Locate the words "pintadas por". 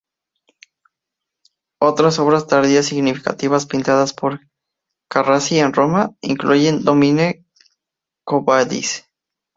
3.67-4.39